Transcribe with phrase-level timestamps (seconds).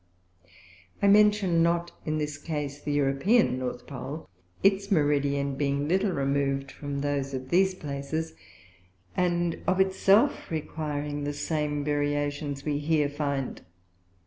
[0.99, 4.27] I mention not in this Case the European North Pole,
[4.63, 8.33] its Meridian being little remov'd from those of these places;
[9.15, 13.61] and of it self requiring the same Variations we here find.